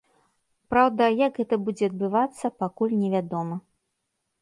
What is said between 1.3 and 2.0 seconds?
гэта будзе